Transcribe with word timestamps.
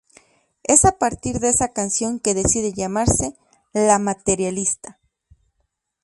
Es 0.63 0.83
a 0.85 0.97
partir 0.97 1.39
de 1.39 1.49
esa 1.49 1.73
canción 1.73 2.19
que 2.19 2.33
decide 2.33 2.73
llamarse 2.73 3.35
"La 3.71 3.99
Materialista". 3.99 4.97